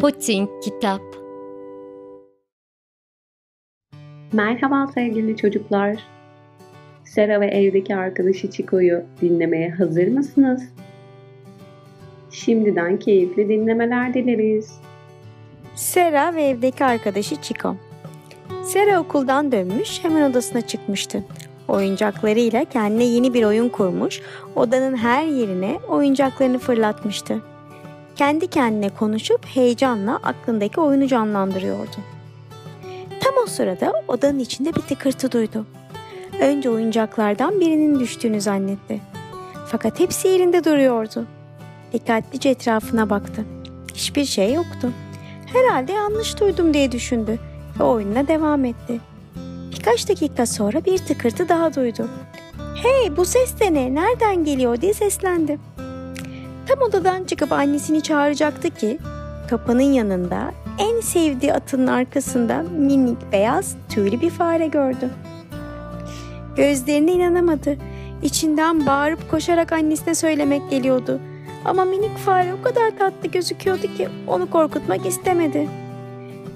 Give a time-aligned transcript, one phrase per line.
[0.00, 1.00] Putin Kitap
[4.32, 5.98] Merhaba sevgili çocuklar.
[7.04, 10.72] Sera ve evdeki arkadaşı Chico'yu dinlemeye hazır mısınız?
[12.30, 14.80] Şimdiden keyifli dinlemeler dileriz.
[15.74, 17.87] Sera ve evdeki arkadaşı Chico.
[18.68, 21.24] Sera okuldan dönmüş hemen odasına çıkmıştı.
[21.68, 24.20] Oyuncaklarıyla kendine yeni bir oyun kurmuş,
[24.56, 27.42] odanın her yerine oyuncaklarını fırlatmıştı.
[28.16, 31.96] Kendi kendine konuşup heyecanla aklındaki oyunu canlandırıyordu.
[33.20, 35.66] Tam o sırada odanın içinde bir tıkırtı duydu.
[36.40, 39.00] Önce oyuncaklardan birinin düştüğünü zannetti.
[39.66, 41.26] Fakat hepsi yerinde duruyordu.
[41.92, 43.44] Dikkatlice etrafına baktı.
[43.94, 44.92] Hiçbir şey yoktu.
[45.46, 47.38] Herhalde yanlış duydum diye düşündü
[47.80, 49.00] ve oyununa devam etti.
[49.72, 52.08] Birkaç dakika sonra bir tıkırtı daha duydu.
[52.74, 53.94] Hey bu ses de ne?
[53.94, 55.58] Nereden geliyor diye seslendi.
[56.68, 58.98] Tam odadan çıkıp annesini çağıracaktı ki
[59.50, 65.10] kapının yanında en sevdiği atının arkasında minik beyaz tüylü bir fare gördü.
[66.56, 67.76] Gözlerine inanamadı.
[68.22, 71.20] İçinden bağırıp koşarak annesine söylemek geliyordu.
[71.64, 75.68] Ama minik fare o kadar tatlı gözüküyordu ki onu korkutmak istemedi.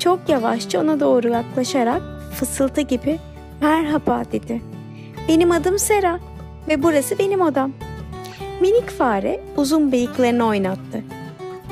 [0.00, 2.02] Çok yavaşça ona doğru yaklaşarak
[2.34, 3.18] fısıltı gibi
[3.60, 4.62] merhaba dedi.
[5.28, 6.20] Benim adım Sera
[6.68, 7.72] ve burası benim odam.
[8.60, 11.02] Minik fare uzun bıyıklarını oynattı.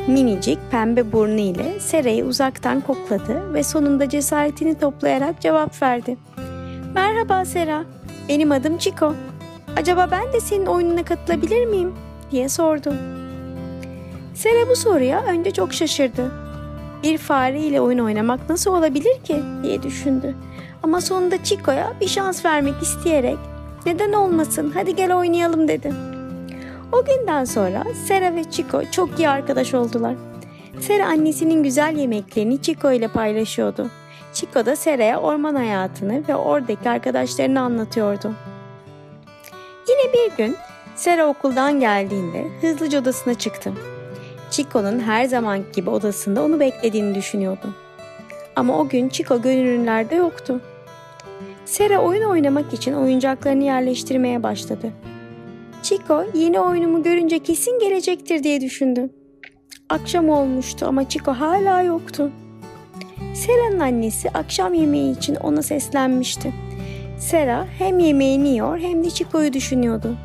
[0.06, 6.16] Minicik pembe burnu ile Sera'yı uzaktan kokladı ve sonunda cesaretini toplayarak cevap verdi.
[6.94, 7.84] Merhaba Sera,
[8.28, 9.14] benim adım Chico.
[9.76, 11.94] Acaba ben de senin oyununa katılabilir miyim?
[12.30, 12.94] diye sordu.
[14.34, 16.47] Sera bu soruya önce çok şaşırdı.
[17.02, 20.34] Bir fare ile oyun oynamak nasıl olabilir ki diye düşündü.
[20.82, 23.38] Ama sonunda Chico'ya bir şans vermek isteyerek
[23.86, 25.92] neden olmasın hadi gel oynayalım dedi.
[26.92, 30.14] O günden sonra Sera ve Chico çok iyi arkadaş oldular.
[30.80, 33.90] Sera annesinin güzel yemeklerini Chico ile paylaşıyordu.
[34.32, 38.32] Chico da Sera'ya orman hayatını ve oradaki arkadaşlarını anlatıyordu.
[39.88, 40.56] Yine bir gün
[40.96, 43.72] Sera okuldan geldiğinde hızlıca odasına çıktı.
[44.50, 47.74] Chico'nun her zaman gibi odasında onu beklediğini düşünüyordu.
[48.56, 50.60] Ama o gün Chico gönüllülerde yoktu.
[51.64, 54.90] Sera oyun oynamak için oyuncaklarını yerleştirmeye başladı.
[55.82, 59.10] Chico yeni oyunumu görünce kesin gelecektir diye düşündü.
[59.88, 62.30] Akşam olmuştu ama Chico hala yoktu.
[63.34, 66.52] Sera'nın annesi akşam yemeği için ona seslenmişti.
[67.18, 70.16] Sera hem yemeğini yiyor hem de Chico'yu düşünüyordu.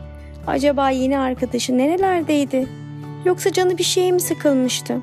[0.48, 2.68] Acaba yeni arkadaşı nerelerdeydi?
[3.26, 5.02] Yoksa canı bir şeye mi sıkılmıştı?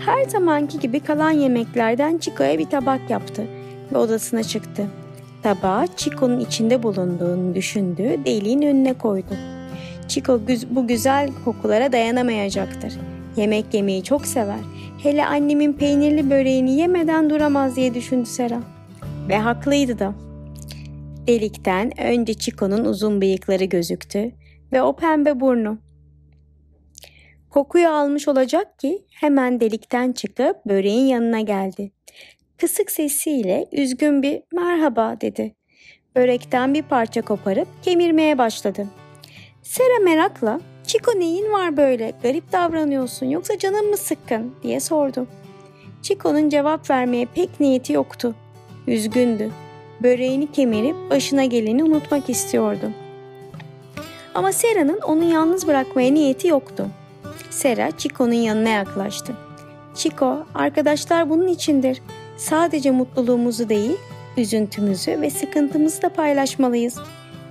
[0.00, 3.46] Her zamanki gibi kalan yemeklerden Chico'ya bir tabak yaptı
[3.92, 4.86] ve odasına çıktı.
[5.42, 9.36] Tabağı Chico'nun içinde bulunduğunu düşündüğü deliğin önüne koydu.
[10.08, 12.92] Chico bu güzel kokulara dayanamayacaktır.
[13.36, 14.60] Yemek yemeyi çok sever.
[15.02, 18.60] Hele annemin peynirli böreğini yemeden duramaz diye düşündü Sera.
[19.28, 20.14] Ve haklıydı da.
[21.26, 24.30] Delikten önce Chico'nun uzun bıyıkları gözüktü
[24.72, 25.78] ve o pembe burnu.
[27.52, 31.92] Kokuyu almış olacak ki hemen delikten çıkıp böreğin yanına geldi.
[32.58, 35.54] Kısık sesiyle üzgün bir merhaba dedi.
[36.16, 38.86] Börekten bir parça koparıp kemirmeye başladı.
[39.62, 45.26] Sera merakla Chico neyin var böyle garip davranıyorsun yoksa canın mı sıkkın diye sordu.
[46.02, 48.34] Chico'nun cevap vermeye pek niyeti yoktu.
[48.86, 49.50] Üzgündü.
[50.02, 52.90] Böreğini kemirip başına geleni unutmak istiyordu.
[54.34, 56.86] Ama Sera'nın onu yalnız bırakmaya niyeti yoktu.
[57.50, 59.32] Sera Chico'nun yanına yaklaştı.
[59.94, 62.02] Chico, arkadaşlar bunun içindir.
[62.36, 63.96] Sadece mutluluğumuzu değil,
[64.36, 66.98] üzüntümüzü ve sıkıntımızı da paylaşmalıyız.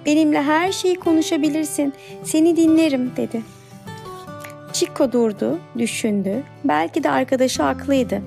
[0.05, 1.93] Benimle her şeyi konuşabilirsin.
[2.23, 3.41] Seni dinlerim dedi.
[4.73, 6.43] Chico durdu, düşündü.
[6.63, 8.21] Belki de arkadaşı haklıydı.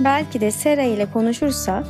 [0.00, 1.84] Belki de Sera ile konuşursa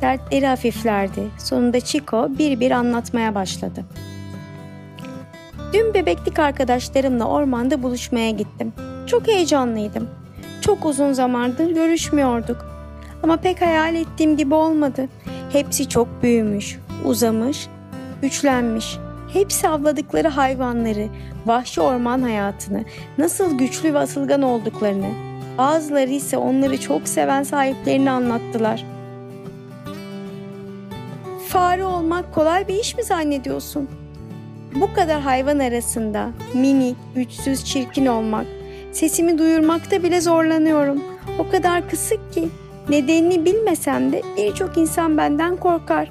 [0.00, 1.22] dertleri hafiflerdi.
[1.38, 3.84] Sonunda Chico bir bir anlatmaya başladı.
[5.72, 8.72] Dün bebeklik arkadaşlarımla ormanda buluşmaya gittim.
[9.06, 10.08] Çok heyecanlıydım.
[10.60, 12.66] Çok uzun zamandır görüşmüyorduk.
[13.22, 15.08] Ama pek hayal ettiğim gibi olmadı.
[15.52, 17.68] Hepsi çok büyümüş, uzamış,
[18.22, 18.98] güçlenmiş.
[19.32, 21.08] Hepsi avladıkları hayvanları,
[21.46, 22.84] vahşi orman hayatını,
[23.18, 25.10] nasıl güçlü ve asılgan olduklarını,
[25.58, 28.84] bazıları ise onları çok seven sahiplerini anlattılar.
[31.48, 33.88] Fare olmak kolay bir iş mi zannediyorsun?
[34.74, 38.46] Bu kadar hayvan arasında minik, güçsüz, çirkin olmak,
[38.92, 41.02] sesimi duyurmakta bile zorlanıyorum.
[41.38, 42.48] O kadar kısık ki
[42.88, 46.10] Nedenini bilmesem de birçok insan benden korkar.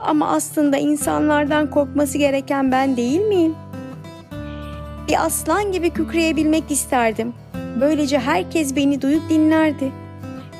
[0.00, 3.54] Ama aslında insanlardan korkması gereken ben değil miyim?
[5.08, 7.32] Bir aslan gibi kükreyebilmek isterdim.
[7.80, 9.92] Böylece herkes beni duyup dinlerdi.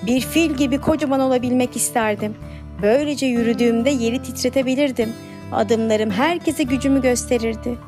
[0.07, 2.35] Bir fil gibi kocaman olabilmek isterdim.
[2.83, 5.09] Böylece yürüdüğümde yeri titretebilirdim.
[5.53, 7.79] Adımlarım herkese gücümü gösterirdi.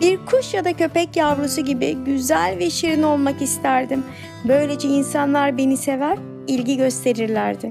[0.00, 4.04] Bir kuş ya da köpek yavrusu gibi güzel ve şirin olmak isterdim.
[4.44, 7.70] Böylece insanlar beni sever, ilgi gösterirlerdi.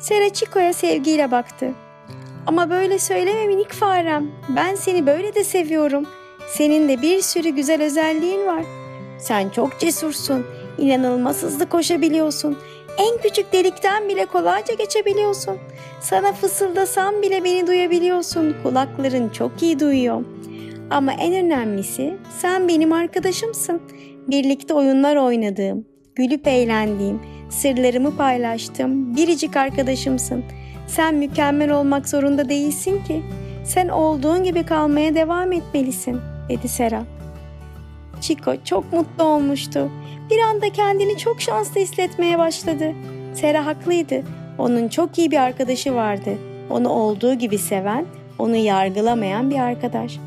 [0.00, 1.70] Sera Chico'ya sevgiyle baktı.
[2.46, 4.30] Ama böyle söyleme minik farem.
[4.56, 6.06] Ben seni böyle de seviyorum.
[6.48, 8.64] Senin de bir sürü güzel özelliğin var.
[9.18, 10.46] Sen çok cesursun.
[10.78, 12.58] İnanılmaz hızlı koşabiliyorsun.
[13.00, 15.58] En küçük delikten bile kolayca geçebiliyorsun.
[16.00, 18.56] Sana fısıldasam bile beni duyabiliyorsun.
[18.62, 20.24] Kulakların çok iyi duyuyor.
[20.90, 23.82] Ama en önemlisi sen benim arkadaşımsın.
[24.28, 27.20] Birlikte oyunlar oynadığım, gülüp eğlendiğim,
[27.50, 30.44] sırlarımı paylaştığım biricik arkadaşımsın.
[30.86, 33.22] Sen mükemmel olmak zorunda değilsin ki.
[33.64, 37.19] Sen olduğun gibi kalmaya devam etmelisin, dedi Sera.
[38.20, 39.90] Chico çok mutlu olmuştu.
[40.30, 42.92] Bir anda kendini çok şanslı hissetmeye başladı.
[43.34, 44.22] Sera haklıydı.
[44.58, 46.30] Onun çok iyi bir arkadaşı vardı.
[46.70, 48.06] Onu olduğu gibi seven,
[48.38, 50.18] onu yargılamayan bir arkadaş.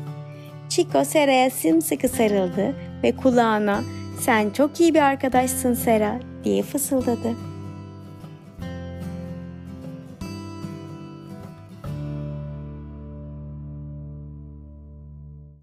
[0.68, 3.80] Chico Sera'ya sımsıkı sarıldı ve kulağına
[4.20, 7.53] "Sen çok iyi bir arkadaşsın Sera." diye fısıldadı.